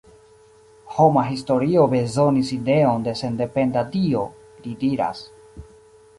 Homa 0.93 1.25
historio 1.27 1.83
bezonis 1.93 2.51
ideon 2.57 3.05
de 3.09 3.15
sendependa 3.23 3.85
Dio, 3.99 4.27
li 4.67 4.75
diras. 4.87 5.25